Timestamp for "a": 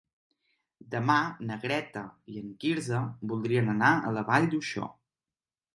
4.11-4.19